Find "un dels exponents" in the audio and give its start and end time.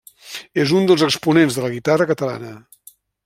0.79-1.59